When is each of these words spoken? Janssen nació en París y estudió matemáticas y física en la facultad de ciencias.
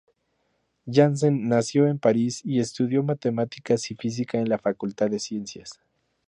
Janssen 0.87 1.47
nació 1.47 1.85
en 1.87 1.99
París 1.99 2.41
y 2.43 2.59
estudió 2.59 3.03
matemáticas 3.03 3.91
y 3.91 3.93
física 3.95 4.39
en 4.39 4.49
la 4.49 4.57
facultad 4.57 5.11
de 5.11 5.19
ciencias. 5.19 5.79